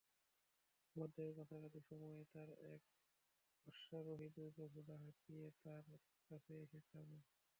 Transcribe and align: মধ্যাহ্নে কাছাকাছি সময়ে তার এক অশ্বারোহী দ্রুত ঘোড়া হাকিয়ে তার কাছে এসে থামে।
মধ্যাহ্নে 0.95 1.33
কাছাকাছি 1.39 1.79
সময়ে 1.89 2.21
তার 2.33 2.49
এক 2.71 2.81
অশ্বারোহী 3.67 4.27
দ্রুত 4.35 4.57
ঘোড়া 4.73 4.95
হাকিয়ে 5.03 5.45
তার 5.63 5.83
কাছে 6.31 6.53
এসে 6.63 6.79
থামে। 6.87 7.19